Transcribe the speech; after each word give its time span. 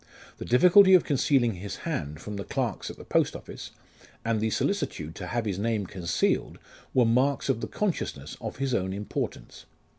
The 0.39 0.45
difficulty 0.45 0.95
of 0.95 1.03
concealing 1.03 1.53
his 1.53 1.75
hand' 1.85 2.19
from 2.21 2.35
the 2.37 2.43
clerks 2.43 2.89
at 2.89 2.97
the 2.97 3.05
post 3.05 3.35
office, 3.35 3.69
and 4.25 4.41
the 4.41 4.49
solicitude 4.49 5.13
to 5.17 5.27
have 5.27 5.45
his 5.45 5.59
name 5.59 5.85
concealed, 5.85 6.57
were 6.95 7.05
marks 7.05 7.49
of 7.49 7.61
the 7.61 7.67
consciousness 7.67 8.35
of 8.41 8.57
his 8.57 8.73
own 8.73 8.93
importance. 8.93 9.67